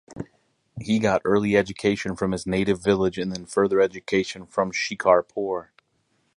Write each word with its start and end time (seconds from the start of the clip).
He 0.79 0.97
got 0.97 1.21
early 1.25 1.55
education 1.55 2.15
from 2.15 2.31
his 2.31 2.47
native 2.47 2.83
village 2.83 3.19
and 3.19 3.31
then 3.31 3.45
further 3.45 3.79
education 3.79 4.47
from 4.47 4.71
Shikarpur. 4.71 5.67